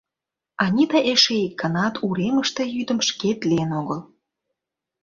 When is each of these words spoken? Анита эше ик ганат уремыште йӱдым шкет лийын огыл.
Анита 0.63 0.99
эше 1.11 1.35
ик 1.47 1.53
ганат 1.61 1.95
уремыште 2.07 2.63
йӱдым 2.75 2.99
шкет 3.07 3.39
лийын 3.49 3.71
огыл. 3.79 3.99